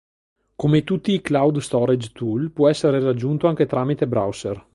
Come 0.55 0.83
tutti 0.83 1.11
i 1.13 1.21
"cloud 1.21 1.59
storage 1.59 2.09
tool" 2.11 2.49
può 2.49 2.67
essere 2.67 2.99
raggiunto 2.99 3.45
anche 3.45 3.67
tramite 3.67 4.07
browser. 4.07 4.65